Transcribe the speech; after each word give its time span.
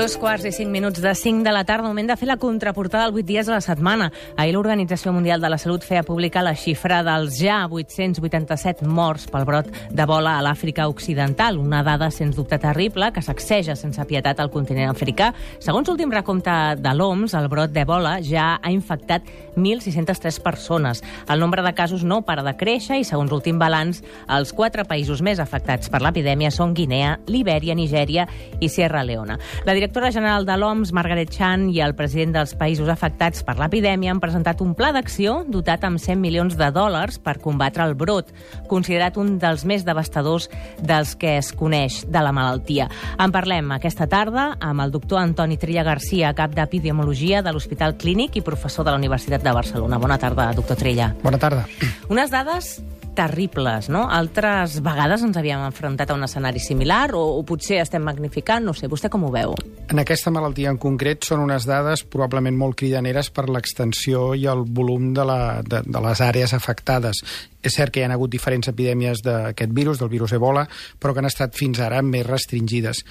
Dos 0.00 0.14
quarts 0.16 0.46
i 0.48 0.50
cinc 0.56 0.70
minuts 0.72 1.02
de 1.04 1.10
cinc 1.12 1.42
de 1.44 1.52
la 1.52 1.60
tarda, 1.68 1.84
moment 1.84 2.06
de 2.08 2.14
fer 2.16 2.24
la 2.24 2.38
contraportada 2.40 3.04
al 3.04 3.12
vuit 3.12 3.26
dies 3.28 3.44
de 3.44 3.52
la 3.52 3.60
setmana. 3.60 4.06
Ahir 4.40 4.54
l'Organització 4.54 5.12
Mundial 5.12 5.42
de 5.44 5.50
la 5.52 5.58
Salut 5.60 5.82
feia 5.84 6.00
pública 6.08 6.40
la 6.40 6.54
xifra 6.56 7.02
dels 7.04 7.36
ja 7.36 7.58
887 7.68 8.88
morts 8.88 9.26
pel 9.28 9.44
brot 9.44 9.68
d'Ebola 9.92 10.38
a 10.38 10.44
l'Àfrica 10.46 10.86
Occidental, 10.88 11.58
una 11.60 11.82
dada 11.84 12.08
sens 12.08 12.38
dubte 12.38 12.56
terrible 12.62 13.10
que 13.12 13.20
sacseja 13.20 13.76
sense 13.76 14.06
pietat 14.08 14.40
al 14.40 14.48
continent 14.48 14.88
africà. 14.88 15.34
Segons 15.60 15.92
l'últim 15.92 16.16
recompte 16.16 16.54
de 16.80 16.94
l'OMS, 16.96 17.36
el 17.36 17.50
brot 17.52 17.76
d'Ebola 17.76 18.14
ja 18.24 18.54
ha 18.56 18.72
infectat 18.72 19.28
1.603 19.60 20.40
persones. 20.40 21.04
El 21.28 21.44
nombre 21.44 21.60
de 21.60 21.74
casos 21.76 22.08
no 22.08 22.22
para 22.22 22.46
de 22.46 22.56
créixer 22.56 23.02
i, 23.02 23.04
segons 23.04 23.28
l'últim 23.28 23.60
balanç, 23.60 24.00
els 24.32 24.56
quatre 24.56 24.88
països 24.88 25.20
més 25.20 25.44
afectats 25.44 25.92
per 25.92 26.00
l'epidèmia 26.00 26.48
són 26.48 26.72
Guinea, 26.72 27.18
Libèria, 27.28 27.76
Nigèria 27.76 28.24
i 28.64 28.72
Sierra 28.72 29.04
Leona. 29.04 29.36
La 29.68 29.76
directora 29.90 30.12
general 30.12 30.46
de 30.46 30.56
l'OMS, 30.56 30.92
Margaret 30.92 31.32
Chan, 31.34 31.64
i 31.74 31.80
el 31.82 31.96
president 31.98 32.30
dels 32.36 32.52
països 32.54 32.86
afectats 32.92 33.42
per 33.42 33.56
l'epidèmia 33.58 34.12
han 34.14 34.20
presentat 34.22 34.60
un 34.62 34.76
pla 34.78 34.92
d'acció 34.94 35.40
dotat 35.50 35.82
amb 35.82 35.98
100 35.98 36.20
milions 36.22 36.54
de 36.54 36.68
dòlars 36.70 37.18
per 37.18 37.40
combatre 37.42 37.82
el 37.82 37.96
brot, 37.98 38.30
considerat 38.70 39.18
un 39.18 39.32
dels 39.42 39.64
més 39.66 39.82
devastadors 39.82 40.46
dels 40.78 41.16
que 41.18 41.32
es 41.40 41.50
coneix 41.50 42.04
de 42.06 42.22
la 42.22 42.30
malaltia. 42.30 42.86
En 43.18 43.34
parlem 43.34 43.74
aquesta 43.74 44.06
tarda 44.06 44.52
amb 44.60 44.86
el 44.86 44.94
doctor 44.94 45.24
Antoni 45.24 45.58
Trilla 45.58 45.82
Garcia, 45.82 46.30
cap 46.38 46.54
d'Epidemiologia 46.54 47.42
de 47.42 47.50
l'Hospital 47.50 47.98
Clínic 47.98 48.38
i 48.38 48.46
professor 48.46 48.86
de 48.86 48.94
la 48.94 49.02
Universitat 49.02 49.42
de 49.42 49.58
Barcelona. 49.58 49.98
Bona 49.98 50.22
tarda, 50.22 50.52
doctor 50.54 50.78
Trilla. 50.78 51.16
Bona 51.26 51.42
tarda. 51.42 51.66
Unes 52.06 52.30
dades 52.30 52.76
terribles, 53.20 53.90
no? 53.92 54.06
Altres 54.08 54.78
vegades 54.84 55.20
ens 55.26 55.36
havíem 55.36 55.60
enfrontat 55.66 56.10
a 56.10 56.16
un 56.16 56.24
escenari 56.24 56.62
similar 56.62 57.12
o, 57.18 57.20
o 57.36 57.44
potser 57.44 57.80
estem 57.82 58.04
magnificant, 58.06 58.64
no 58.64 58.72
sé, 58.76 58.88
vostè 58.88 59.10
com 59.12 59.26
ho 59.28 59.32
veu? 59.34 59.52
En 59.92 60.00
aquesta 60.00 60.32
malaltia 60.32 60.72
en 60.72 60.80
concret 60.80 61.26
són 61.28 61.44
unes 61.44 61.66
dades 61.68 62.04
probablement 62.08 62.56
molt 62.56 62.78
cridaneres 62.80 63.28
per 63.34 63.48
l'extensió 63.52 64.30
i 64.38 64.46
el 64.48 64.64
volum 64.64 65.10
de, 65.16 65.26
la, 65.26 65.40
de, 65.66 65.82
de 65.84 66.04
les 66.06 66.22
àrees 66.24 66.54
afectades. 66.56 67.20
És 67.60 67.76
cert 67.76 67.92
que 67.92 68.00
hi 68.00 68.06
ha 68.08 68.14
hagut 68.14 68.32
diferents 68.32 68.70
epidèmies 68.72 69.20
d'aquest 69.26 69.74
virus, 69.76 70.00
del 70.00 70.08
virus 70.12 70.32
Ebola, 70.32 70.64
però 70.98 71.12
que 71.12 71.20
han 71.20 71.28
estat 71.28 71.58
fins 71.58 71.82
ara 71.84 72.00
més 72.00 72.24
restringides. 72.24 73.04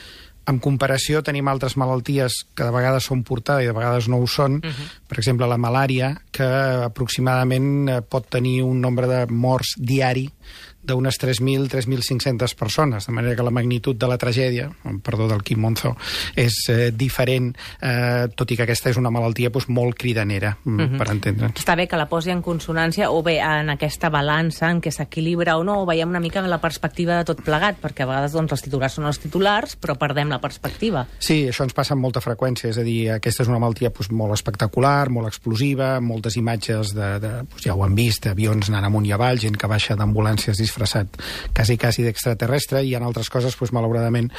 En 0.50 0.58
comparació, 0.64 1.22
tenim 1.26 1.48
altres 1.52 1.76
malalties 1.78 2.44
que 2.58 2.66
de 2.66 2.74
vegades 2.74 3.06
són 3.10 3.22
portades 3.28 3.68
i 3.68 3.70
de 3.70 3.76
vegades 3.78 4.08
no 4.10 4.18
ho 4.18 4.28
són. 4.28 4.60
Uh 4.64 4.70
-huh. 4.70 4.88
Per 5.08 5.18
exemple, 5.20 5.48
la 5.48 5.58
malària, 5.58 6.16
que 6.32 6.48
aproximadament 6.90 7.90
eh, 7.90 8.02
pot 8.02 8.30
tenir 8.30 8.64
un 8.64 8.82
nombre 8.82 9.08
de 9.08 9.26
morts 9.28 9.76
diari 9.78 10.30
d'unes 10.84 11.20
3.000, 11.22 11.70
3.500 11.70 12.56
persones, 12.56 13.08
de 13.08 13.14
manera 13.14 13.36
que 13.36 13.44
la 13.44 13.52
magnitud 13.52 13.96
de 13.96 14.08
la 14.08 14.18
tragèdia, 14.18 14.70
perdó 15.04 15.28
del 15.28 15.44
Quim 15.44 15.60
Monzó, 15.62 15.96
és 16.36 16.56
eh, 16.70 16.92
diferent, 16.96 17.52
eh, 17.82 18.28
tot 18.36 18.52
i 18.52 18.58
que 18.58 18.66
aquesta 18.66 18.90
és 18.90 19.00
una 19.00 19.12
malaltia 19.14 19.52
doncs, 19.54 19.70
molt 19.70 19.98
cridanera, 20.00 20.58
uh 20.64 20.72
-huh. 20.72 20.98
per 20.98 21.10
entendre'ns. 21.12 21.60
Està 21.60 21.76
bé 21.76 21.88
que 21.88 21.98
la 21.98 22.10
posi 22.10 22.32
en 22.32 22.42
consonància 22.42 23.12
o 23.12 23.22
bé 23.24 23.40
en 23.40 23.70
aquesta 23.70 24.10
balança 24.10 24.70
en 24.70 24.82
què 24.82 24.92
s'equilibra 24.92 25.58
o 25.58 25.64
no, 25.64 25.82
o 25.82 25.86
veiem 25.86 26.10
una 26.10 26.20
mica 26.20 26.42
la 26.50 26.62
perspectiva 26.62 27.18
de 27.18 27.26
tot 27.26 27.44
plegat, 27.44 27.80
perquè 27.82 28.04
a 28.04 28.10
vegades 28.10 28.34
doncs, 28.34 28.52
els 28.52 28.62
titulars 28.66 28.94
són 28.94 29.06
els 29.06 29.20
titulars, 29.20 29.76
però 29.80 29.96
perdem 29.98 30.30
la 30.30 30.40
perspectiva. 30.42 31.06
Sí, 31.20 31.48
això 31.50 31.64
ens 31.64 31.74
passa 31.74 31.94
amb 31.94 32.02
molta 32.02 32.22
freqüència, 32.22 32.70
és 32.70 32.78
a 32.78 32.84
dir, 32.84 33.12
aquesta 33.12 33.44
és 33.44 33.50
una 33.50 33.60
malaltia 33.60 33.90
doncs, 33.90 34.12
molt 34.12 34.34
espectacular, 34.34 35.10
molt 35.10 35.28
explosiva, 35.28 36.00
moltes 36.00 36.38
imatges 36.40 36.94
de, 36.96 37.20
de 37.20 37.34
doncs, 37.44 37.64
ja 37.66 37.76
ho 37.76 37.84
han 37.84 37.96
vist, 37.96 38.28
avions 38.28 38.70
anant 38.70 38.90
amunt 38.90 39.06
i 39.06 39.14
avall, 39.16 39.40
gent 39.40 39.58
que 39.60 39.68
baixa 39.68 39.98
d'ambulàncies 40.00 40.60
disfressat 40.70 41.18
quasi, 41.56 41.78
quasi 41.82 42.06
d'extraterrestre, 42.06 42.84
i 42.84 42.92
hi 42.92 42.96
ha 42.96 43.04
altres 43.04 43.30
coses, 43.34 43.58
doncs, 43.58 43.74
malauradament, 43.76 44.30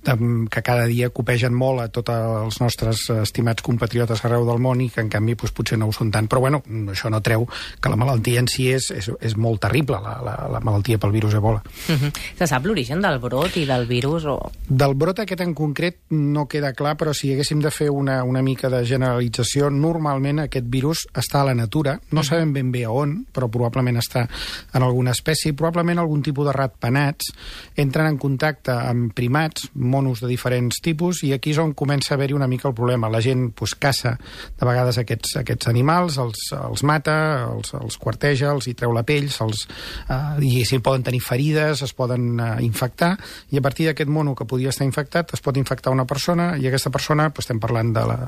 que 0.00 0.62
cada 0.64 0.86
dia 0.88 1.10
copegen 1.12 1.52
molt 1.52 1.82
a 1.82 1.88
tots 1.92 2.08
els 2.14 2.60
nostres 2.62 3.02
estimats 3.20 3.62
compatriotes 3.62 4.22
arreu 4.24 4.46
del 4.48 4.60
món 4.62 4.80
i 4.80 4.88
que, 4.88 5.02
en 5.04 5.10
canvi, 5.12 5.36
doncs, 5.36 5.52
potser 5.56 5.78
no 5.78 5.90
ho 5.90 5.92
són 5.92 6.12
tant. 6.14 6.28
Però, 6.30 6.40
bueno, 6.46 6.62
això 6.92 7.10
no 7.12 7.20
treu 7.24 7.46
que 7.80 7.92
la 7.92 7.98
malaltia 8.00 8.40
en 8.40 8.48
si 8.48 8.70
és, 8.72 8.90
és, 8.96 9.10
és 9.20 9.36
molt 9.36 9.60
terrible, 9.66 10.00
la, 10.00 10.16
la, 10.24 10.36
la 10.56 10.62
malaltia 10.64 11.00
pel 11.00 11.12
virus 11.12 11.34
Ebola. 11.34 11.62
Uh 11.88 11.96
-huh. 11.96 12.12
Se 12.38 12.46
sap 12.46 12.64
l'origen 12.64 13.00
del 13.00 13.18
brot 13.18 13.56
i 13.56 13.66
del 13.66 13.86
virus? 13.86 14.24
O... 14.24 14.50
Del 14.68 14.94
brot 14.94 15.18
aquest 15.18 15.40
en 15.40 15.54
concret 15.54 15.96
no 16.10 16.46
queda 16.46 16.72
clar, 16.72 16.96
però 16.96 17.12
si 17.12 17.32
haguéssim 17.32 17.60
de 17.60 17.70
fer 17.70 17.90
una, 17.90 18.24
una 18.24 18.42
mica 18.42 18.68
de 18.68 18.84
generalització, 18.84 19.70
normalment 19.70 20.40
aquest 20.40 20.66
virus 20.68 21.06
està 21.14 21.42
a 21.42 21.44
la 21.44 21.54
natura, 21.54 22.00
no 22.10 22.20
uh 22.20 22.24
-huh. 22.24 22.28
sabem 22.28 22.52
ben 22.52 22.72
bé 22.72 22.84
a 22.84 22.90
on, 22.90 23.26
però 23.34 23.50
probablement 23.50 23.98
està 23.98 24.28
en 24.72 24.82
alguna 24.82 25.10
espècie, 25.10 25.52
probablement 25.52 25.79
algun 26.00 26.22
tipus 26.22 26.46
de 26.46 26.52
ratpenats 26.52 27.30
entren 27.76 28.06
en 28.06 28.18
contacte 28.18 28.72
amb 28.72 29.14
primats, 29.16 29.70
monos 29.74 30.20
de 30.20 30.28
diferents 30.28 30.80
tipus, 30.82 31.22
i 31.24 31.32
aquí 31.32 31.50
és 31.54 31.58
on 31.58 31.72
comença 31.74 32.14
a 32.14 32.16
haver-hi 32.16 32.34
una 32.36 32.48
mica 32.48 32.68
el 32.68 32.74
problema. 32.74 33.08
La 33.08 33.20
gent 33.20 33.50
pues, 33.56 33.74
caça 33.74 34.16
de 34.18 34.66
vegades 34.66 34.98
aquests, 34.98 35.36
aquests 35.40 35.70
animals, 35.70 36.18
els, 36.18 36.50
els 36.56 36.84
mata, 36.84 37.16
els, 37.50 37.74
els 37.74 37.96
quarteja, 38.00 38.50
els 38.52 38.68
hi 38.68 38.74
treu 38.74 38.92
la 38.92 39.04
pell, 39.06 39.30
se'ls, 39.30 39.66
eh, 40.08 40.40
i 40.44 40.64
si 40.68 40.80
poden 40.84 41.04
tenir 41.06 41.22
ferides, 41.24 41.82
es 41.86 41.94
poden 41.96 42.40
eh, 42.40 42.50
infectar, 42.66 43.16
i 43.50 43.58
a 43.58 43.64
partir 43.64 43.88
d'aquest 43.88 44.10
mono 44.10 44.34
que 44.34 44.48
podia 44.48 44.70
estar 44.74 44.86
infectat 44.86 45.34
es 45.34 45.44
pot 45.44 45.56
infectar 45.56 45.92
una 45.94 46.06
persona, 46.06 46.52
i 46.58 46.68
aquesta 46.68 46.90
persona, 46.90 47.30
pues, 47.30 47.46
estem 47.46 47.60
parlant 47.62 47.94
de 47.96 48.04
la, 48.06 48.18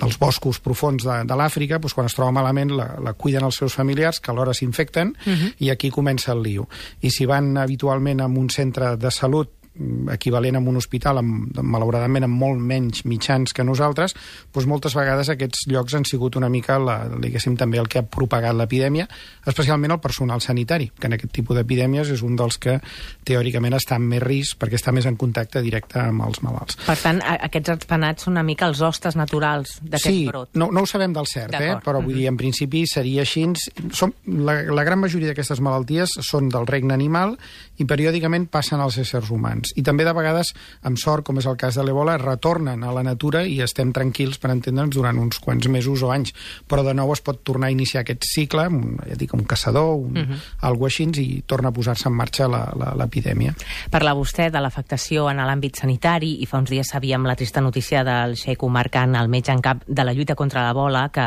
dels 0.00 0.18
boscos 0.20 0.60
profuns 0.60 1.06
de, 1.06 1.20
de 1.26 1.38
l'Àfrica, 1.38 1.80
pues, 1.80 1.94
quan 1.96 2.08
es 2.10 2.16
troba 2.16 2.34
malament 2.34 2.74
la, 2.76 2.90
la 3.02 3.14
cuiden 3.14 3.46
els 3.46 3.60
seus 3.62 3.76
familiars, 3.78 4.20
que 4.20 4.32
alhora 4.32 4.54
s'infecten, 4.54 5.14
uh 5.14 5.32
-huh. 5.32 5.54
i 5.58 5.70
aquí 5.70 5.90
comença 5.90 6.32
el 6.32 6.42
lío. 6.42 6.68
I 7.00 7.10
si 7.10 7.26
van 7.26 7.56
habitualment 7.56 8.20
a 8.20 8.26
un 8.26 8.50
centre 8.50 8.96
de 8.96 9.10
salut 9.10 9.59
equivalent 10.12 10.56
a 10.56 10.60
un 10.60 10.76
hospital, 10.76 11.20
amb, 11.22 11.56
malauradament 11.62 12.26
amb 12.26 12.36
molt 12.36 12.60
menys 12.60 13.04
mitjans 13.08 13.54
que 13.56 13.64
nosaltres, 13.64 14.14
doncs 14.52 14.68
moltes 14.68 14.96
vegades 14.98 15.30
aquests 15.32 15.66
llocs 15.70 15.94
han 15.96 16.06
sigut 16.08 16.36
una 16.36 16.50
mica, 16.52 16.78
la, 16.82 16.98
diguéssim, 17.22 17.56
també 17.60 17.80
el 17.80 17.88
que 17.88 18.02
ha 18.02 18.06
propagat 18.06 18.56
l'epidèmia, 18.56 19.06
especialment 19.46 19.94
el 19.94 20.02
personal 20.02 20.42
sanitari, 20.44 20.90
que 20.98 21.08
en 21.08 21.16
aquest 21.16 21.32
tipus 21.36 21.56
d'epidèmies 21.58 22.10
és 22.12 22.24
un 22.26 22.36
dels 22.38 22.58
que 22.60 22.78
teòricament 23.26 23.78
està 23.78 23.98
en 24.00 24.08
més 24.10 24.22
risc 24.24 24.58
perquè 24.60 24.78
està 24.80 24.92
més 24.92 25.06
en 25.08 25.16
contacte 25.20 25.62
directe 25.64 26.00
amb 26.02 26.26
els 26.26 26.42
malalts. 26.44 26.80
Per 26.86 26.98
tant, 27.00 27.22
aquests 27.22 27.74
ratpenats 27.74 28.26
són 28.26 28.36
una 28.36 28.44
mica 28.46 28.68
els 28.68 28.82
hostes 28.84 29.16
naturals 29.16 29.78
d'aquest 29.82 30.16
sí, 30.16 30.26
brot. 30.28 30.52
no, 30.60 30.70
no 30.74 30.84
ho 30.84 30.90
sabem 30.90 31.14
del 31.16 31.28
cert, 31.30 31.56
eh? 31.56 31.76
però 31.84 32.02
vull 32.04 32.18
dir, 32.18 32.28
en 32.30 32.38
principi 32.40 32.84
seria 32.90 33.24
així. 33.24 33.46
Som, 33.96 34.12
la, 34.44 34.60
la 34.68 34.84
gran 34.84 35.00
majoria 35.00 35.30
d'aquestes 35.30 35.62
malalties 35.64 36.18
són 36.26 36.50
del 36.52 36.68
regne 36.68 36.92
animal 36.94 37.36
i 37.80 37.86
periòdicament 37.88 38.50
passen 38.52 38.82
als 38.82 38.98
éssers 39.00 39.30
humans. 39.32 39.59
I 39.76 39.82
també 39.82 40.06
de 40.08 40.14
vegades, 40.16 40.54
amb 40.82 40.98
sort, 40.98 41.24
com 41.26 41.38
és 41.38 41.46
el 41.46 41.58
cas 41.60 41.76
de 41.76 41.84
l'Ebola, 41.84 42.16
retornen 42.18 42.84
a 42.84 42.94
la 42.96 43.04
natura 43.06 43.44
i 43.44 43.60
estem 43.60 43.92
tranquils, 43.92 44.38
per 44.38 44.50
entendre'ns, 44.54 44.94
durant 44.94 45.18
uns 45.18 45.38
quants 45.42 45.68
mesos 45.68 46.02
o 46.02 46.12
anys. 46.14 46.32
Però 46.68 46.84
de 46.86 46.94
nou 46.94 47.12
es 47.12 47.20
pot 47.20 47.42
tornar 47.44 47.68
a 47.68 47.74
iniciar 47.74 48.04
aquest 48.04 48.24
cicle, 48.28 48.66
un, 48.68 48.96
ja 49.06 49.18
dic, 49.18 49.34
un 49.34 49.44
caçador, 49.44 49.96
un, 49.96 50.16
uh 50.16 50.26
-huh. 50.28 50.40
algo 50.60 50.86
així, 50.86 51.00
i 51.00 51.42
torna 51.46 51.70
a 51.70 51.72
posar-se 51.72 52.08
en 52.08 52.14
marxa 52.14 52.46
l'epidèmia. 52.46 53.54
Parla 53.90 54.14
vostè 54.14 54.50
de 54.52 54.60
l'afectació 54.60 55.30
en 55.30 55.40
l'àmbit 55.40 55.78
sanitari 55.80 56.42
i 56.42 56.46
fa 56.46 56.58
uns 56.58 56.70
dies 56.70 56.88
sabíem 56.92 57.24
la 57.26 57.36
trista 57.36 57.60
notícia 57.60 58.04
del 58.04 58.36
Sheikh 58.36 58.62
Umar 58.62 58.90
Khan, 58.90 59.16
el 59.16 59.28
metge 59.28 59.52
en 59.52 59.62
cap 59.64 59.82
de 59.86 60.04
la 60.04 60.12
lluita 60.12 60.34
contra 60.34 60.66
l'Ebola, 60.66 61.08
que 61.08 61.26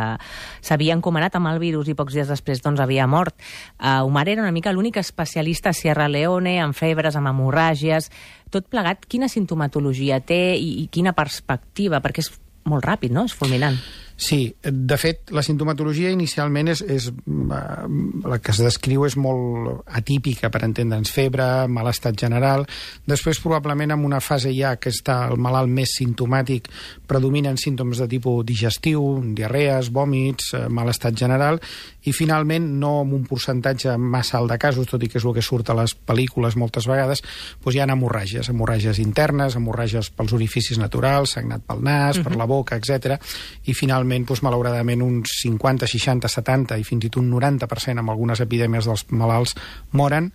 s'havia 0.61 0.93
encomanat 0.93 1.35
amb 1.35 1.47
el 1.47 1.59
virus 1.59 1.89
i 1.89 1.95
pocs 1.97 2.13
dies 2.13 2.29
després 2.29 2.61
doncs, 2.61 2.79
havia 2.79 3.07
mort. 3.07 3.35
Uh, 3.79 4.05
Umar 4.05 4.27
era 4.29 4.41
una 4.41 4.51
mica 4.51 4.71
l'únic 4.71 4.97
especialista 4.97 5.69
a 5.69 5.73
Sierra 5.73 6.07
Leone, 6.07 6.59
amb 6.61 6.75
febres, 6.75 7.15
amb 7.15 7.33
hemorràgies... 7.33 8.11
Tot 8.53 8.67
plegat, 8.69 9.07
quina 9.09 9.29
sintomatologia 9.31 10.19
té 10.21 10.55
i, 10.55 10.83
i 10.83 10.87
quina 10.93 11.15
perspectiva? 11.17 12.01
Perquè 12.03 12.25
és 12.25 12.31
molt 12.69 12.85
ràpid, 12.85 13.13
no? 13.15 13.25
És 13.27 13.35
fulminant. 13.37 13.79
Sí, 14.23 14.55
de 14.63 14.95
fet, 14.95 15.33
la 15.35 15.41
sintomatologia 15.43 16.11
inicialment 16.13 16.69
és, 16.71 16.79
és 16.87 17.09
la 17.27 18.37
que 18.39 18.53
es 18.53 18.59
descriu 18.63 19.03
és 19.03 19.17
molt 19.19 19.81
atípica, 19.99 20.47
per 20.53 20.61
entendre'ns, 20.63 21.11
febre, 21.11 21.47
mal 21.67 21.89
estat 21.91 22.15
general. 22.21 22.63
Després, 23.09 23.41
probablement, 23.43 23.91
en 23.91 24.05
una 24.07 24.21
fase 24.23 24.53
ja 24.55 24.77
que 24.79 24.93
està 24.93 25.17
el 25.27 25.41
malalt 25.43 25.67
més 25.67 25.97
sintomàtic, 25.99 26.69
predominen 27.09 27.59
símptomes 27.59 27.99
de 27.99 28.07
tipus 28.13 28.45
digestiu, 28.47 29.03
diarrees, 29.35 29.91
vòmits, 29.91 30.53
mal 30.71 30.93
estat 30.93 31.19
general, 31.19 31.59
i 32.07 32.15
finalment, 32.15 32.69
no 32.79 32.93
amb 33.01 33.17
un 33.19 33.27
percentatge 33.27 33.97
massa 33.99 34.39
alt 34.39 34.53
de 34.53 34.59
casos, 34.61 34.87
tot 34.87 35.03
i 35.03 35.11
que 35.11 35.19
és 35.19 35.27
el 35.27 35.35
que 35.35 35.43
surt 35.43 35.73
a 35.73 35.77
les 35.81 35.95
pel·lícules 35.95 36.55
moltes 36.59 36.87
vegades, 36.87 37.23
doncs 37.59 37.75
hi 37.75 37.83
ha 37.83 37.89
hemorràgies, 37.91 38.53
hemorràgies 38.55 39.03
internes, 39.03 39.59
hemorràgies 39.59 40.13
pels 40.15 40.31
orificis 40.39 40.79
naturals, 40.79 41.35
sagnat 41.35 41.67
pel 41.67 41.83
nas, 41.83 42.17
uh 42.17 42.21
-huh. 42.21 42.23
per 42.29 42.37
la 42.39 42.47
boca, 42.47 42.79
etc. 42.79 43.19
i 43.65 43.73
finalment, 43.73 44.12
doncs, 44.21 44.43
malauradament, 44.45 45.01
uns 45.01 45.33
50, 45.41 45.89
60, 45.89 46.29
70 46.29 46.79
i 46.79 46.87
fins 46.87 47.07
i 47.07 47.09
tot 47.09 47.23
un 47.23 47.31
90% 47.33 48.03
amb 48.03 48.13
algunes 48.13 48.41
epidèmies 48.45 48.89
dels 48.89 49.07
malalts 49.11 49.57
moren 49.91 50.31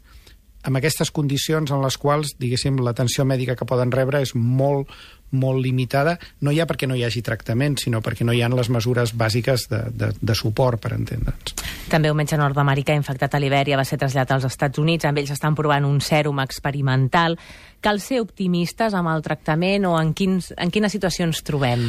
amb 0.69 0.79
aquestes 0.81 1.11
condicions 1.15 1.71
en 1.71 1.83
les 1.83 1.97
quals, 2.01 2.35
diguéssim, 2.41 2.81
l'atenció 2.83 3.25
mèdica 3.29 3.57
que 3.57 3.67
poden 3.69 3.93
rebre 3.95 4.21
és 4.25 4.35
molt, 4.35 4.91
molt 5.31 5.63
limitada, 5.63 6.17
no 6.43 6.53
ja 6.55 6.67
perquè 6.69 6.89
no 6.89 6.97
hi 6.97 7.05
hagi 7.07 7.23
tractament, 7.25 7.79
sinó 7.81 8.01
perquè 8.05 8.27
no 8.27 8.35
hi 8.35 8.43
ha 8.43 8.51
les 8.53 8.71
mesures 8.73 9.15
bàsiques 9.17 9.69
de, 9.71 9.83
de, 9.93 10.11
de 10.21 10.37
suport, 10.37 10.81
per 10.83 10.95
entendre'ns. 10.97 11.55
També 11.89 12.11
un 12.13 12.19
metge 12.19 12.37
nord-americà 12.37 12.97
infectat 12.97 13.35
a 13.35 13.41
Libèria 13.41 13.79
va 13.81 13.87
ser 13.89 14.01
traslladat 14.01 14.35
als 14.37 14.49
Estats 14.51 14.81
Units. 14.81 15.07
Amb 15.09 15.23
ells 15.23 15.33
estan 15.33 15.57
provant 15.57 15.87
un 15.89 16.03
sèrum 16.05 16.41
experimental. 16.45 17.39
Cal 17.81 18.03
ser 18.05 18.21
optimistes 18.21 18.97
amb 18.99 19.09
el 19.15 19.25
tractament 19.25 19.87
o 19.89 19.95
en, 20.01 20.13
quins, 20.13 20.53
en 20.57 20.75
quina 20.75 20.91
situació 20.93 21.29
ens 21.29 21.41
trobem? 21.47 21.87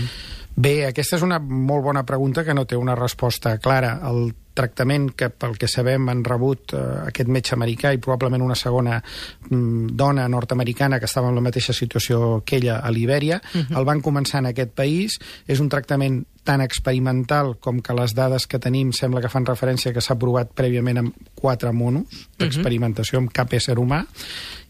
Bé, 0.55 0.85
aquesta 0.89 1.15
és 1.15 1.23
una 1.23 1.39
molt 1.39 1.83
bona 1.85 2.03
pregunta 2.03 2.43
que 2.43 2.53
no 2.53 2.65
té 2.67 2.75
una 2.75 2.95
resposta 2.95 3.57
clara. 3.63 3.99
El 4.09 4.33
tractament 4.59 5.11
que, 5.15 5.29
pel 5.31 5.55
que 5.59 5.69
sabem, 5.71 6.09
han 6.11 6.23
rebut 6.27 6.73
eh, 6.75 6.81
aquest 7.07 7.29
metge 7.31 7.55
americà 7.55 7.93
i 7.95 8.01
probablement 8.03 8.43
una 8.43 8.57
segona 8.59 8.97
mm, 8.99 9.93
dona 9.95 10.27
nord-americana 10.27 10.99
que 10.99 11.07
estava 11.07 11.29
en 11.31 11.39
la 11.39 11.45
mateixa 11.45 11.75
situació 11.75 12.41
que 12.45 12.59
ella 12.59 12.79
a 12.83 12.91
Libèria. 12.91 13.39
Uh 13.53 13.61
-huh. 13.61 13.77
El 13.79 13.85
van 13.85 14.01
començar 14.01 14.39
en 14.39 14.51
aquest 14.51 14.71
país. 14.75 15.19
És 15.47 15.59
un 15.59 15.69
tractament 15.69 16.25
tan 16.43 16.61
experimental 16.61 17.55
com 17.59 17.81
que 17.83 17.95
les 17.97 18.15
dades 18.17 18.47
que 18.47 18.59
tenim 18.61 18.93
sembla 18.95 19.21
que 19.21 19.31
fan 19.31 19.47
referència 19.47 19.93
que 19.93 20.03
s'ha 20.03 20.17
provat 20.19 20.51
prèviament 20.57 21.01
amb 21.03 21.29
quatre 21.35 21.71
monos 21.75 22.25
d'experimentació 22.39 23.21
amb 23.21 23.33
cap 23.35 23.53
ésser 23.53 23.77
humà 23.79 24.03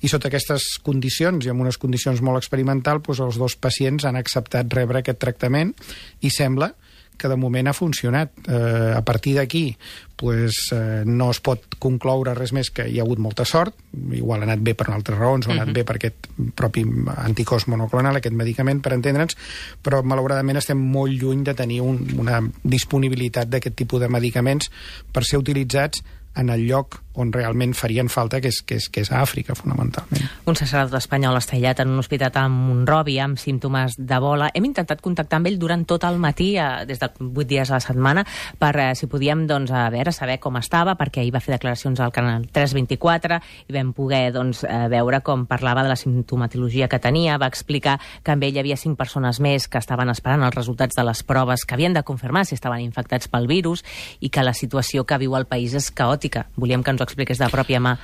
i 0.02 0.12
sota 0.12 0.30
aquestes 0.30 0.78
condicions 0.84 1.46
i 1.46 1.54
amb 1.54 1.62
unes 1.66 1.78
condicions 1.78 2.22
molt 2.26 2.42
experimental 2.42 3.02
doncs 3.06 3.24
els 3.26 3.40
dos 3.42 3.56
pacients 3.56 4.06
han 4.06 4.20
acceptat 4.20 4.72
rebre 4.74 5.04
aquest 5.04 5.22
tractament 5.22 5.74
i 6.22 6.32
sembla 6.34 6.74
que 6.74 6.89
de 7.28 7.36
moment 7.36 7.68
ha 7.68 7.74
funcionat. 7.74 8.32
Eh, 8.48 8.94
a 8.96 9.02
partir 9.04 9.36
d'aquí 9.36 9.76
pues, 10.16 10.70
eh, 10.72 11.04
no 11.06 11.32
es 11.32 11.40
pot 11.44 11.76
concloure 11.80 12.34
res 12.36 12.54
més 12.54 12.70
que 12.72 12.86
hi 12.88 13.00
ha 13.00 13.04
hagut 13.04 13.20
molta 13.20 13.46
sort, 13.46 13.76
igual 14.16 14.44
ha 14.44 14.48
anat 14.48 14.64
bé 14.64 14.76
per 14.76 14.90
altres 14.92 15.18
raons, 15.18 15.48
o 15.48 15.52
ha 15.52 15.54
anat 15.54 15.68
uh 15.68 15.72
-huh. 15.72 15.76
bé 15.76 15.84
per 15.84 15.96
aquest 15.96 16.28
propi 16.56 16.86
anticòs 17.18 17.68
monoclonal, 17.68 18.16
aquest 18.16 18.36
medicament, 18.36 18.82
per 18.82 18.94
entendre'ns, 18.94 19.36
però 19.84 20.04
malauradament 20.04 20.58
estem 20.58 20.78
molt 20.78 21.12
lluny 21.12 21.44
de 21.44 21.54
tenir 21.54 21.82
un, 21.82 22.08
una 22.18 22.42
disponibilitat 22.64 23.50
d'aquest 23.50 23.76
tipus 23.76 24.00
de 24.00 24.08
medicaments 24.08 24.70
per 25.12 25.24
ser 25.24 25.40
utilitzats 25.40 26.04
en 26.36 26.50
el 26.50 26.68
lloc 26.68 27.02
on 27.14 27.34
realment 27.34 27.74
farien 27.74 28.10
falta, 28.10 28.40
que 28.42 28.52
és, 28.52 28.62
que 28.62 28.78
és, 28.80 28.88
que 28.90 29.02
és 29.02 29.12
a 29.12 29.24
Àfrica, 29.24 29.56
fonamentalment. 29.58 30.28
Un 30.48 30.58
sacerdot 30.58 31.00
espanyol 31.00 31.38
està 31.40 31.56
aïllat 31.58 31.82
en 31.84 31.94
un 31.94 32.02
hospital 32.02 32.32
a 32.38 32.46
Montròvia 32.52 33.26
amb 33.26 33.40
símptomes 33.42 33.98
d'ebola. 33.98 34.52
Hem 34.54 34.68
intentat 34.70 35.02
contactar 35.02 35.40
amb 35.40 35.50
ell 35.50 35.58
durant 35.60 35.86
tot 35.90 36.06
el 36.08 36.20
matí, 36.22 36.52
eh, 36.58 36.86
des 36.86 37.02
de 37.02 37.10
8 37.10 37.48
dies 37.50 37.72
a 37.72 37.78
la 37.78 37.84
setmana, 37.84 38.26
per 38.60 38.74
eh, 38.78 38.96
si 38.96 39.08
podíem 39.08 39.48
doncs, 39.48 39.72
a 39.72 39.90
veure, 39.90 40.14
saber 40.14 40.40
com 40.40 40.58
estava, 40.58 40.96
perquè 41.00 41.24
ahir 41.24 41.34
va 41.34 41.42
fer 41.42 41.56
declaracions 41.56 42.00
al 42.00 42.14
canal 42.16 42.46
324 42.54 43.40
i 43.68 43.74
vam 43.74 43.92
poder 43.94 44.32
doncs, 44.36 44.64
eh, 44.64 44.88
veure 44.92 45.22
com 45.26 45.46
parlava 45.50 45.84
de 45.84 45.90
la 45.90 45.98
simptomatologia 46.00 46.88
que 46.88 47.00
tenia. 47.00 47.40
Va 47.42 47.50
explicar 47.50 48.00
que 48.24 48.32
amb 48.32 48.44
ell 48.44 48.56
hi 48.56 48.64
havia 48.64 48.78
cinc 48.78 48.98
persones 48.98 49.40
més 49.40 49.68
que 49.68 49.82
estaven 49.82 50.10
esperant 50.10 50.44
els 50.44 50.56
resultats 50.56 50.96
de 50.96 51.04
les 51.04 51.24
proves 51.24 51.66
que 51.66 51.76
havien 51.76 51.94
de 51.94 52.04
confirmar 52.04 52.46
si 52.46 52.56
estaven 52.56 52.82
infectats 52.86 53.28
pel 53.28 53.48
virus 53.48 53.84
i 54.20 54.30
que 54.30 54.44
la 54.44 54.54
situació 54.54 55.06
que 55.06 55.18
viu 55.18 55.36
el 55.36 55.48
país 55.50 55.74
és 55.74 55.92
caòtica. 55.92 56.48
Volíem 56.56 56.84
que 56.84 56.92
ens 56.92 56.99
ho 57.00 57.08
expliqués 57.08 57.40
de 57.40 57.50
pròpia 57.52 57.80
mà. 57.84 57.98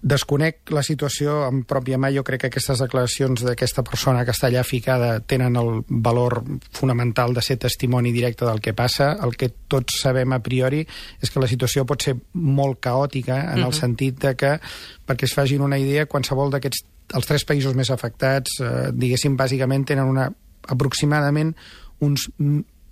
Desconec 0.00 0.70
la 0.72 0.80
situació 0.80 1.42
en 1.44 1.60
pròpia 1.68 1.98
mà. 2.00 2.08
Jo 2.14 2.22
crec 2.24 2.40
que 2.40 2.48
aquestes 2.48 2.80
declaracions 2.80 3.42
d'aquesta 3.44 3.84
persona 3.84 4.24
que 4.24 4.32
està 4.32 4.48
allà 4.48 4.62
ficada 4.64 5.18
tenen 5.20 5.58
el 5.60 5.82
valor 5.88 6.38
fonamental 6.72 7.34
de 7.36 7.44
ser 7.44 7.58
testimoni 7.60 8.12
directe 8.12 8.48
del 8.48 8.62
que 8.64 8.72
passa. 8.72 9.12
El 9.20 9.36
que 9.36 9.50
tots 9.68 10.00
sabem 10.00 10.32
a 10.32 10.40
priori 10.40 10.80
és 11.20 11.28
que 11.28 11.42
la 11.42 11.50
situació 11.50 11.84
pot 11.84 12.00
ser 12.08 12.16
molt 12.32 12.80
caòtica 12.80 13.52
en 13.52 13.60
uh 13.60 13.64
-huh. 13.64 13.66
el 13.66 13.74
sentit 13.74 14.18
de 14.24 14.34
que, 14.36 14.58
perquè 15.06 15.24
es 15.24 15.34
facin 15.34 15.60
una 15.60 15.78
idea, 15.78 16.06
qualsevol 16.06 16.50
d'aquests 16.50 16.84
els 17.14 17.26
tres 17.26 17.44
països 17.44 17.74
més 17.74 17.90
afectats, 17.90 18.60
eh, 18.60 18.90
diguéssim, 18.92 19.36
bàsicament 19.36 19.84
tenen 19.84 20.04
una, 20.04 20.30
aproximadament 20.68 21.54
uns 22.00 22.30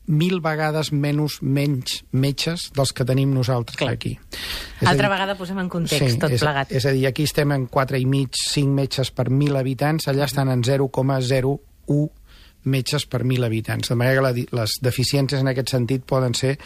mil 0.08 0.40
vegades 0.44 0.90
menys 0.92 1.38
menys 1.42 2.02
metges 2.12 2.68
dels 2.74 2.92
que 2.96 3.06
tenim 3.08 3.32
nosaltres 3.36 3.78
Clar. 3.78 3.94
aquí. 3.94 4.16
És 4.80 4.88
Altra 4.88 5.06
dir, 5.06 5.14
vegada 5.14 5.36
posem 5.38 5.60
en 5.62 5.68
context 5.72 6.14
sí, 6.16 6.20
tot 6.20 6.32
és, 6.34 6.42
plegat. 6.42 6.72
És 6.72 6.88
a 6.88 6.94
dir, 6.96 7.06
aquí 7.08 7.28
estem 7.28 7.52
en 7.54 7.66
4 7.70 8.00
i 8.00 8.06
mig, 8.08 8.36
5 8.40 8.74
metges 8.74 9.12
per 9.12 9.28
1.000 9.28 9.60
habitants, 9.60 10.08
allà 10.08 10.28
estan 10.28 10.52
en 10.52 10.64
0,01 10.64 12.08
metges 12.64 13.06
per 13.06 13.22
1.000 13.24 13.44
habitants. 13.44 13.88
De 13.88 13.94
manera 13.94 14.18
que 14.18 14.26
la, 14.26 14.62
les 14.62 14.78
deficiències 14.82 15.40
en 15.40 15.52
aquest 15.52 15.74
sentit 15.76 16.04
poden 16.04 16.34
ser 16.34 16.56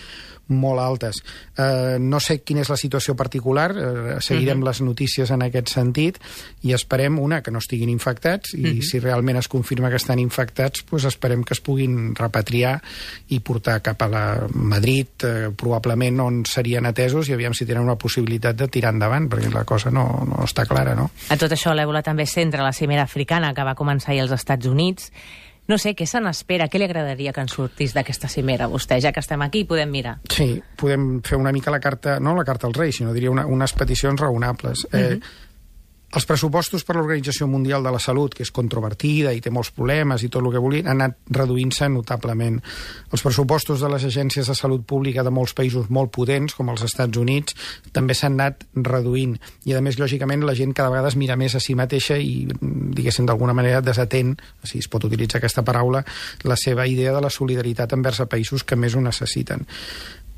molt 0.52 0.80
altes. 0.80 1.22
Eh, 1.56 1.96
no 2.00 2.20
sé 2.20 2.40
quina 2.42 2.62
és 2.62 2.70
la 2.70 2.76
situació 2.76 3.14
particular, 3.16 3.70
eh, 3.72 4.16
seguirem 4.20 4.58
uh. 4.58 4.62
-huh. 4.62 4.68
les 4.68 4.80
notícies 4.80 5.30
en 5.30 5.42
aquest 5.42 5.68
sentit 5.68 6.18
i 6.62 6.72
esperem, 6.72 7.18
una, 7.18 7.42
que 7.42 7.50
no 7.50 7.58
estiguin 7.58 7.88
infectats 7.88 8.54
i 8.54 8.60
uh. 8.60 8.66
-huh. 8.66 8.82
si 8.82 8.98
realment 8.98 9.38
es 9.38 9.48
confirma 9.48 9.88
que 9.88 9.96
estan 9.96 10.18
infectats, 10.18 10.82
pues 10.82 11.04
esperem 11.04 11.44
que 11.44 11.54
es 11.54 11.60
puguin 11.60 12.14
repatriar 12.14 12.82
i 13.28 13.40
portar 13.40 13.82
cap 13.82 14.02
a 14.02 14.08
la 14.08 14.48
Madrid, 14.52 15.06
eh, 15.22 15.50
probablement 15.56 16.20
on 16.20 16.44
serien 16.44 16.86
atesos 16.86 17.28
i 17.28 17.32
aviam 17.32 17.54
si 17.54 17.66
tenen 17.66 17.82
una 17.82 17.96
possibilitat 17.96 18.56
de 18.56 18.68
tirar 18.68 18.92
endavant, 18.92 19.28
perquè 19.28 19.52
la 19.52 19.64
cosa 19.64 19.90
no, 19.90 20.24
no 20.26 20.44
està 20.44 20.66
clara, 20.66 20.94
no? 20.94 21.10
A 21.28 21.36
tot 21.36 21.52
això, 21.52 21.74
l'Ebola 21.74 22.02
també 22.02 22.26
centra 22.26 22.62
la 22.62 22.72
cimera 22.72 23.02
africana 23.02 23.54
que 23.54 23.64
va 23.64 23.74
començar 23.74 24.10
ahir 24.10 24.22
als 24.22 24.32
Estats 24.32 24.66
Units 24.66 25.12
no 25.68 25.78
sé, 25.78 25.94
què 25.94 26.06
se 26.08 26.20
n'espera? 26.20 26.66
Què 26.68 26.80
li 26.80 26.86
agradaria 26.88 27.32
que 27.32 27.44
en 27.44 27.50
sortís 27.50 27.94
d'aquesta 27.94 28.28
cimera 28.28 28.68
vostè? 28.70 28.98
Ja 29.02 29.12
que 29.14 29.22
estem 29.22 29.42
aquí, 29.44 29.64
podem 29.68 29.90
mirar. 29.90 30.16
Sí, 30.30 30.56
podem 30.76 31.20
fer 31.26 31.38
una 31.38 31.52
mica 31.54 31.70
la 31.70 31.80
carta, 31.80 32.18
no 32.20 32.34
la 32.36 32.44
carta 32.44 32.66
als 32.66 32.76
Reis, 32.76 32.98
sinó 32.98 33.14
diria 33.14 33.30
una, 33.30 33.46
unes 33.46 33.72
peticions 33.78 34.20
raonables. 34.20 34.86
Uh 34.90 34.98
-huh. 34.98 35.22
Els 36.12 36.26
pressupostos 36.28 36.82
per 36.84 36.98
l'Organització 36.98 37.46
Mundial 37.48 37.84
de 37.86 37.90
la 37.94 38.00
Salut, 38.02 38.34
que 38.36 38.44
és 38.44 38.50
controvertida 38.52 39.30
i 39.32 39.40
té 39.40 39.48
molts 39.48 39.70
problemes 39.72 40.20
i 40.20 40.28
tot 40.28 40.44
el 40.44 40.50
que 40.52 40.60
vulgui, 40.60 40.82
han 40.84 41.00
anat 41.00 41.32
reduint-se 41.32 41.88
notablement. 41.88 42.58
Els 43.16 43.24
pressupostos 43.24 43.80
de 43.80 43.88
les 43.88 44.04
agències 44.04 44.50
de 44.50 44.56
salut 44.58 44.84
pública 44.84 45.24
de 45.24 45.32
molts 45.32 45.54
països 45.56 45.88
molt 45.88 46.12
potents, 46.12 46.52
com 46.58 46.68
els 46.68 46.84
Estats 46.84 47.16
Units, 47.16 47.56
també 47.96 48.12
s'han 48.12 48.36
anat 48.36 48.66
reduint. 48.76 49.38
I, 49.64 49.72
a 49.78 49.80
més, 49.80 49.96
lògicament, 50.02 50.44
la 50.44 50.56
gent 50.58 50.76
cada 50.76 50.92
vegada 50.92 51.08
es 51.08 51.16
mira 51.16 51.38
més 51.40 51.56
a 51.56 51.62
si 51.64 51.78
mateixa 51.78 52.20
i, 52.20 52.44
diguéssim, 52.60 53.24
d'alguna 53.24 53.56
manera 53.56 53.80
desatén, 53.80 54.36
si 54.68 54.84
es 54.84 54.90
pot 54.92 55.08
utilitzar 55.08 55.40
aquesta 55.40 55.64
paraula, 55.64 56.04
la 56.44 56.60
seva 56.60 56.84
idea 56.84 57.16
de 57.16 57.24
la 57.24 57.32
solidaritat 57.32 57.96
envers 57.96 58.20
a 58.20 58.28
països 58.28 58.68
que 58.68 58.76
més 58.76 58.92
ho 58.92 59.00
necessiten. 59.00 59.64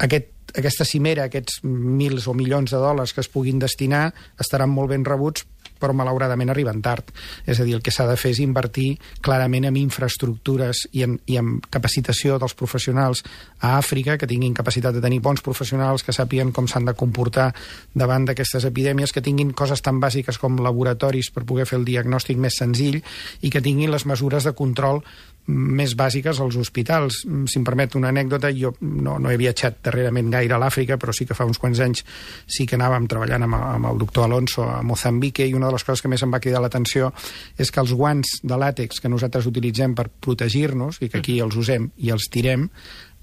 Aquest 0.06 0.33
aquesta 0.52 0.84
cimera, 0.84 1.28
aquests 1.28 1.62
mils 1.64 2.28
o 2.28 2.34
milions 2.36 2.70
de 2.70 2.80
dòlars 2.80 3.14
que 3.14 3.22
es 3.24 3.30
puguin 3.32 3.58
destinar, 3.62 4.10
estaran 4.40 4.70
molt 4.70 4.92
ben 4.92 5.04
rebuts 5.04 5.46
però 5.84 5.94
malauradament 5.96 6.52
arriben 6.52 6.80
tard. 6.82 7.10
És 7.46 7.60
a 7.60 7.66
dir, 7.66 7.74
el 7.76 7.82
que 7.84 7.92
s'ha 7.92 8.06
de 8.08 8.16
fer 8.20 8.32
és 8.34 8.40
invertir 8.44 8.94
clarament 9.24 9.66
en 9.68 9.76
infraestructures 9.76 10.84
i 10.96 11.04
en, 11.06 11.18
i 11.28 11.36
en 11.40 11.58
capacitació 11.72 12.38
dels 12.40 12.56
professionals 12.56 13.24
a 13.60 13.74
Àfrica, 13.78 14.16
que 14.20 14.28
tinguin 14.30 14.56
capacitat 14.56 14.96
de 14.96 15.02
tenir 15.04 15.20
bons 15.24 15.44
professionals, 15.44 16.06
que 16.06 16.14
sàpiguen 16.16 16.54
com 16.56 16.68
s'han 16.70 16.88
de 16.88 16.96
comportar 16.96 17.50
davant 17.92 18.28
d'aquestes 18.28 18.64
epidèmies, 18.70 19.12
que 19.12 19.24
tinguin 19.24 19.52
coses 19.52 19.82
tan 19.84 20.00
bàsiques 20.00 20.40
com 20.40 20.62
laboratoris 20.62 21.30
per 21.34 21.44
poder 21.44 21.68
fer 21.68 21.80
el 21.80 21.88
diagnòstic 21.88 22.40
més 22.40 22.58
senzill 22.60 23.02
i 23.42 23.52
que 23.52 23.64
tinguin 23.64 23.92
les 23.92 24.06
mesures 24.08 24.48
de 24.48 24.54
control 24.56 25.02
més 25.46 25.92
bàsiques 25.96 26.38
als 26.40 26.56
hospitals. 26.56 27.22
Mm, 27.26 27.44
si 27.50 27.58
em 27.60 27.64
permet 27.64 27.94
una 27.98 28.08
anècdota, 28.08 28.50
jo 28.56 28.74
no, 28.80 29.18
no 29.18 29.30
he 29.30 29.36
viatjat 29.40 29.82
darrerament 29.84 30.30
gaire 30.32 30.56
a 30.56 30.60
l'Àfrica, 30.60 30.96
però 31.00 31.12
sí 31.12 31.26
que 31.28 31.36
fa 31.36 31.44
uns 31.44 31.60
quants 31.60 31.80
anys 31.84 32.04
sí 32.46 32.66
que 32.66 32.78
anàvem 32.78 33.08
treballant 33.10 33.44
amb, 33.44 33.58
amb 33.58 33.90
el 33.92 34.00
doctor 34.00 34.24
Alonso 34.24 34.64
a 34.64 34.82
Mozambique 34.82 35.46
i 35.46 35.54
una 35.54 35.68
de 35.68 35.76
les 35.76 35.84
coses 35.84 36.02
que 36.02 36.08
més 36.08 36.24
em 36.24 36.32
va 36.32 36.40
cridar 36.40 36.62
l'atenció 36.64 37.12
és 37.58 37.70
que 37.70 37.82
els 37.82 37.92
guants 37.92 38.38
de 38.42 38.60
làtex 38.60 39.00
que 39.00 39.12
nosaltres 39.12 39.48
utilitzem 39.50 39.94
per 39.94 40.08
protegir-nos 40.08 41.02
i 41.02 41.10
que 41.10 41.20
aquí 41.20 41.40
els 41.44 41.56
usem 41.60 41.90
i 41.98 42.12
els 42.14 42.30
tirem, 42.32 42.70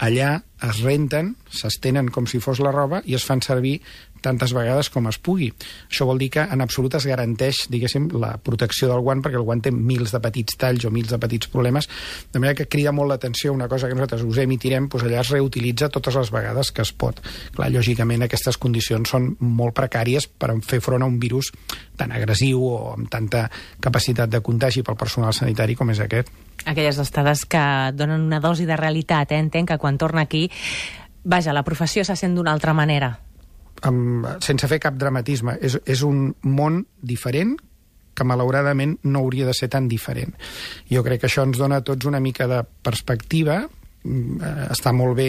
allà 0.02 0.36
es 0.62 0.78
renten, 0.82 1.34
s'estenen 1.50 2.08
com 2.14 2.26
si 2.30 2.38
fos 2.42 2.62
la 2.62 2.72
roba 2.74 3.02
i 3.06 3.16
es 3.18 3.26
fan 3.26 3.42
servir 3.42 3.80
tantes 4.22 4.54
vegades 4.54 4.88
com 4.92 5.08
es 5.10 5.18
pugui. 5.18 5.50
Això 5.90 6.06
vol 6.08 6.20
dir 6.22 6.30
que 6.36 6.44
en 6.44 6.64
absolut 6.64 6.94
es 6.98 7.06
garanteix, 7.08 7.66
diguéssim, 7.72 8.08
la 8.22 8.36
protecció 8.38 8.88
del 8.90 9.02
guant, 9.04 9.22
perquè 9.24 9.40
el 9.40 9.46
guant 9.46 9.62
té 9.64 9.72
mils 9.74 10.14
de 10.14 10.20
petits 10.22 10.56
talls 10.58 10.86
o 10.88 10.92
mils 10.94 11.10
de 11.12 11.18
petits 11.22 11.50
problemes, 11.52 11.88
de 12.32 12.40
manera 12.42 12.56
que 12.58 12.68
crida 12.70 12.94
molt 12.94 13.12
l'atenció 13.12 13.52
una 13.52 13.68
cosa 13.68 13.88
que 13.88 13.98
nosaltres 13.98 14.24
usem 14.26 14.54
i 14.54 14.60
tirem, 14.62 14.88
doncs 14.92 15.06
allà 15.08 15.20
es 15.22 15.32
reutilitza 15.34 15.90
totes 15.92 16.16
les 16.20 16.32
vegades 16.32 16.72
que 16.72 16.84
es 16.86 16.92
pot. 16.92 17.20
Clar, 17.56 17.70
lògicament 17.74 18.26
aquestes 18.26 18.58
condicions 18.62 19.12
són 19.14 19.32
molt 19.40 19.76
precàries 19.76 20.28
per 20.28 20.54
fer 20.66 20.80
front 20.84 21.02
a 21.02 21.10
un 21.10 21.18
virus 21.22 21.52
tan 21.98 22.14
agressiu 22.14 22.62
o 22.64 22.76
amb 22.94 23.10
tanta 23.12 23.48
capacitat 23.82 24.30
de 24.30 24.40
contagi 24.44 24.84
pel 24.86 24.98
personal 24.98 25.34
sanitari 25.36 25.76
com 25.78 25.90
és 25.92 26.00
aquest. 26.02 26.30
Aquelles 26.64 26.98
estades 27.02 27.44
que 27.44 27.64
donen 27.98 28.22
una 28.28 28.40
dosi 28.40 28.66
de 28.68 28.78
realitat, 28.78 29.32
eh? 29.32 29.42
entenc 29.42 29.72
que 29.72 29.80
quan 29.82 29.98
torna 29.98 30.26
aquí 30.28 30.48
vaja, 31.24 31.52
la 31.52 31.64
professió 31.66 32.04
se 32.04 32.16
sent 32.16 32.34
d'una 32.36 32.52
altra 32.54 32.74
manera 32.74 33.16
amb, 33.88 34.26
sense 34.44 34.68
fer 34.70 34.80
cap 34.82 34.96
dramatisme. 34.98 35.58
És, 35.60 35.78
és 35.86 36.02
un 36.06 36.30
món 36.42 36.82
diferent 37.02 37.56
que 38.12 38.26
malauradament 38.28 38.98
no 39.08 39.22
hauria 39.22 39.46
de 39.48 39.54
ser 39.56 39.70
tan 39.72 39.88
diferent. 39.88 40.34
Jo 40.90 41.04
crec 41.04 41.22
que 41.22 41.30
això 41.30 41.46
ens 41.46 41.60
dona 41.60 41.80
tots 41.84 42.08
una 42.08 42.20
mica 42.20 42.48
de 42.50 42.60
perspectiva 42.84 43.62
està 44.02 44.92
molt 44.92 45.14
bé 45.16 45.28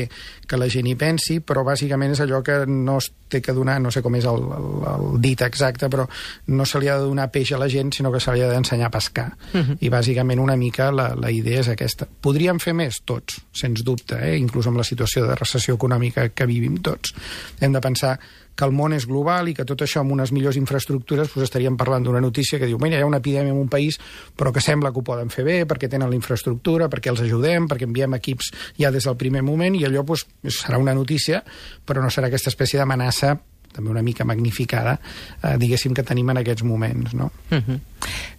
que 0.49 0.57
la 0.57 0.67
gent 0.71 0.87
hi 0.89 0.95
pensi, 0.99 1.39
però 1.45 1.63
bàsicament 1.65 2.15
és 2.15 2.21
allò 2.23 2.41
que 2.45 2.63
no 2.67 2.97
es 3.01 3.11
té 3.29 3.41
que 3.41 3.53
donar, 3.53 3.79
no 3.81 3.91
sé 3.93 4.01
com 4.05 4.15
és 4.17 4.25
el, 4.29 4.45
el, 4.57 4.67
el 4.93 5.05
dit 5.21 5.41
exacte, 5.45 5.89
però 5.93 6.07
no 6.53 6.65
se 6.69 6.81
li 6.81 6.89
ha 6.89 6.97
de 6.97 7.07
donar 7.07 7.29
peix 7.33 7.53
a 7.53 7.61
la 7.61 7.69
gent, 7.69 7.93
sinó 7.93 8.11
que 8.13 8.21
se 8.23 8.33
li 8.33 8.43
ha 8.43 8.51
d'ensenyar 8.51 8.89
a 8.89 8.95
pescar. 8.97 9.29
Uh 9.53 9.61
-huh. 9.61 9.77
I 9.79 9.89
bàsicament 9.89 10.39
una 10.39 10.55
mica 10.57 10.91
la, 10.91 11.13
la 11.15 11.31
idea 11.31 11.59
és 11.59 11.69
aquesta. 11.69 12.07
Podríem 12.21 12.59
fer 12.59 12.73
més, 12.73 13.01
tots, 13.05 13.41
sens 13.53 13.83
dubte, 13.83 14.15
eh? 14.15 14.37
inclús 14.37 14.67
amb 14.67 14.77
la 14.77 14.83
situació 14.83 15.27
de 15.27 15.35
recessió 15.35 15.75
econòmica 15.75 16.29
que 16.29 16.45
vivim 16.45 16.77
tots. 16.81 17.13
Hem 17.59 17.71
de 17.73 17.81
pensar 17.81 18.19
que 18.55 18.65
el 18.65 18.73
món 18.75 18.93
és 18.93 19.07
global 19.09 19.49
i 19.49 19.55
que 19.57 19.65
tot 19.67 19.81
això 19.85 20.01
amb 20.03 20.13
unes 20.15 20.33
millors 20.35 20.57
infraestructures 20.59 21.31
doncs 21.33 21.47
estaríem 21.47 21.77
parlant 21.79 22.05
d'una 22.05 22.21
notícia 22.23 22.59
que 22.59 22.69
diu 22.69 22.81
mira, 22.81 22.97
hi 22.97 23.05
ha 23.05 23.09
una 23.09 23.21
epidèmia 23.23 23.53
en 23.53 23.61
un 23.61 23.69
país 23.71 23.99
però 24.37 24.53
que 24.53 24.61
sembla 24.61 24.91
que 24.91 25.01
ho 25.01 25.05
poden 25.05 25.31
fer 25.33 25.45
bé 25.47 25.57
perquè 25.69 25.89
tenen 25.89 26.09
la 26.09 26.17
infraestructura, 26.17 26.89
perquè 26.89 27.13
els 27.13 27.23
ajudem, 27.25 27.67
perquè 27.69 27.89
enviem 27.89 28.19
equips 28.19 28.51
ja 28.79 28.91
des 28.91 29.09
del 29.09 29.17
primer 29.17 29.43
moment 29.45 29.77
i 29.77 29.85
allò 29.87 30.03
doncs, 30.03 30.27
serà 30.49 30.77
una 30.81 30.93
notícia 30.93 31.43
però 31.85 32.03
no 32.03 32.13
serà 32.13 32.29
aquesta 32.29 32.53
espècie 32.53 32.81
d'amenaça 32.81 33.37
també 33.73 33.91
una 33.91 34.03
mica 34.05 34.25
magnificada, 34.25 34.99
eh, 35.41 35.57
diguéssim, 35.57 35.93
que 35.93 36.03
tenim 36.03 36.29
en 36.29 36.37
aquests 36.43 36.63
moments. 36.63 37.13
No? 37.13 37.31
Uh 37.49 37.55
mhm. 37.55 37.63
-huh. 37.67 37.79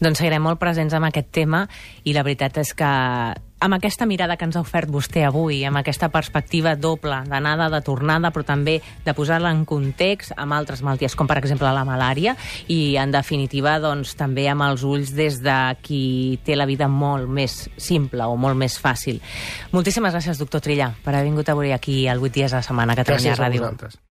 Doncs 0.00 0.18
seguirem 0.18 0.42
molt 0.42 0.58
presents 0.58 0.94
amb 0.94 1.06
aquest 1.06 1.30
tema 1.30 1.68
i 2.04 2.12
la 2.12 2.22
veritat 2.22 2.58
és 2.58 2.74
que 2.74 2.84
amb 3.64 3.74
aquesta 3.74 4.04
mirada 4.04 4.36
que 4.36 4.44
ens 4.44 4.58
ha 4.58 4.60
ofert 4.60 4.90
vostè 4.92 5.22
avui, 5.24 5.62
amb 5.64 5.78
aquesta 5.80 6.10
perspectiva 6.12 6.74
doble 6.76 7.22
d'anada, 7.30 7.70
de 7.72 7.80
tornada, 7.80 8.30
però 8.34 8.44
també 8.44 8.80
de 9.06 9.14
posar-la 9.16 9.52
en 9.54 9.64
context 9.64 10.34
amb 10.36 10.52
altres 10.52 10.82
malalties, 10.84 11.16
com 11.16 11.30
per 11.30 11.38
exemple 11.40 11.70
la 11.72 11.86
malària, 11.88 12.36
i 12.68 12.96
en 13.00 13.14
definitiva 13.14 13.78
doncs, 13.80 14.14
també 14.20 14.48
amb 14.52 14.66
els 14.68 14.84
ulls 14.84 15.14
des 15.16 15.40
de 15.40 15.58
qui 15.80 16.38
té 16.44 16.58
la 16.60 16.68
vida 16.68 16.90
molt 16.92 17.28
més 17.28 17.70
simple 17.76 18.28
o 18.28 18.36
molt 18.36 18.60
més 18.60 18.76
fàcil. 18.80 19.22
Moltíssimes 19.72 20.12
gràcies, 20.12 20.38
doctor 20.38 20.60
Trilla, 20.60 20.92
per 21.02 21.14
haver 21.14 21.30
vingut 21.30 21.48
avui 21.48 21.72
aquí 21.72 22.04
al 22.08 22.20
8 22.20 22.34
dies 22.34 22.52
a 22.52 22.60
la 22.60 22.66
setmana 22.68 22.92
a 22.92 23.00
Catalunya 23.00 23.32
Ràdio. 23.32 23.64
Gràcies 23.64 23.64
a 23.64 23.70
vosaltres. 23.70 24.02